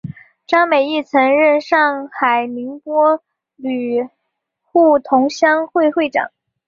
[0.47, 3.21] 张美翊曾任上海宁波
[3.55, 4.09] 旅
[4.63, 6.31] 沪同乡会会长。